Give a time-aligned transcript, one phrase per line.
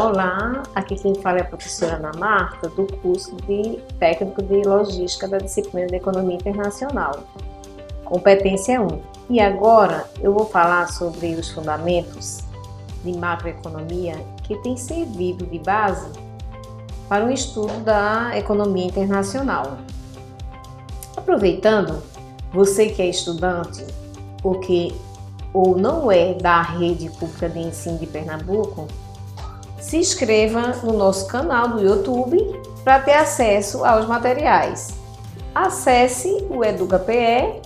[0.00, 5.28] Olá, aqui quem fala é a professora Ana Marta, do curso de Técnico de Logística
[5.28, 7.22] da disciplina de Economia Internacional,
[8.02, 9.02] competência 1.
[9.28, 12.38] E agora eu vou falar sobre os fundamentos
[13.04, 16.10] de macroeconomia que tem servido de base
[17.06, 19.76] para o estudo da economia internacional.
[21.14, 22.02] Aproveitando,
[22.54, 23.84] você que é estudante
[24.42, 24.94] ou que
[25.52, 28.88] ou não é da rede pública de ensino de Pernambuco,
[29.90, 32.38] se inscreva no nosso canal do YouTube
[32.84, 34.90] para ter acesso aos materiais.
[35.52, 37.60] Acesse o EducaPE,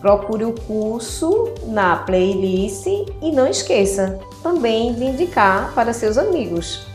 [0.00, 2.86] procure o curso na playlist
[3.20, 6.86] e não esqueça também de indicar para seus amigos.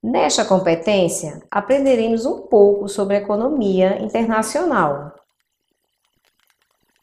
[0.00, 5.12] Nesta competência, aprenderemos um pouco sobre economia internacional.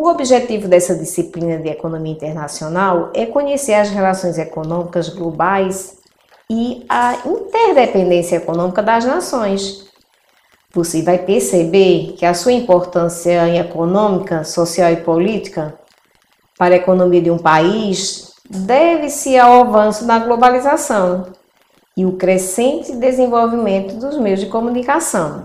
[0.00, 5.98] O objetivo dessa disciplina de economia internacional é conhecer as relações econômicas globais
[6.48, 9.90] e a interdependência econômica das nações.
[10.72, 15.78] Você vai perceber que a sua importância em econômica, social e política
[16.56, 21.26] para a economia de um país deve-se ao avanço da globalização
[21.94, 25.42] e o crescente desenvolvimento dos meios de comunicação.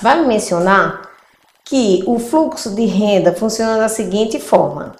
[0.00, 1.07] Vale mencionar
[1.68, 4.96] que o fluxo de renda funciona da seguinte forma: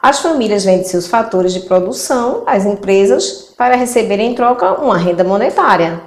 [0.00, 5.24] as famílias vendem seus fatores de produção às empresas para receber em troca uma renda
[5.24, 6.00] monetária.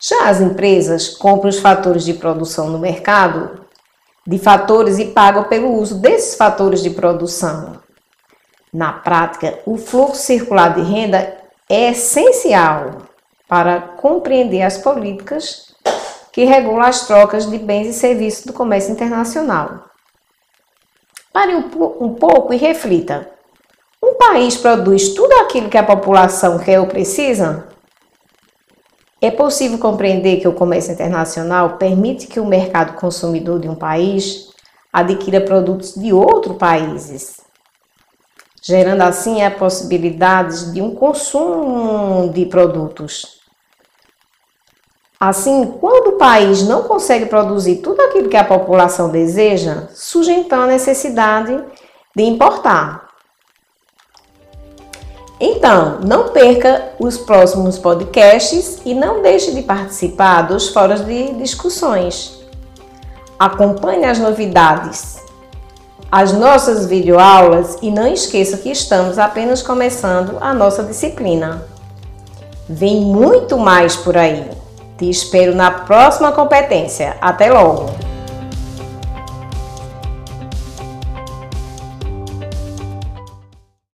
[0.00, 3.66] Já as empresas compram os fatores de produção no mercado
[4.24, 7.80] de fatores e pagam pelo uso desses fatores de produção.
[8.72, 11.36] Na prática, o fluxo circular de renda
[11.68, 12.98] é essencial
[13.48, 15.67] para compreender as políticas
[16.38, 19.86] que regula as trocas de bens e serviços do comércio internacional.
[21.32, 23.28] Pare um, pouco e reflita.
[24.00, 27.66] Um país produz tudo aquilo que a população quer ou precisa?
[29.20, 34.46] É possível compreender que o comércio internacional permite que o mercado consumidor de um país
[34.92, 37.40] adquira produtos de outros países,
[38.62, 43.38] gerando assim a possibilidade de um consumo de produtos
[45.20, 50.62] Assim, quando o país não consegue produzir tudo aquilo que a população deseja, surge então
[50.62, 51.60] a necessidade
[52.14, 53.08] de importar.
[55.40, 62.38] Então, não perca os próximos podcasts e não deixe de participar dos fóruns de discussões.
[63.36, 65.18] Acompanhe as novidades,
[66.10, 71.66] as nossas videoaulas e não esqueça que estamos apenas começando a nossa disciplina.
[72.68, 74.67] Vem muito mais por aí.
[74.98, 77.16] Te espero na próxima competência.
[77.20, 78.07] Até logo!